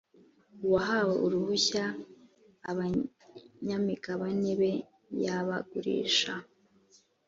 [0.65, 1.83] uwahawe uruhushya
[2.71, 4.71] abanyamigabane be
[5.23, 6.33] yabagurisha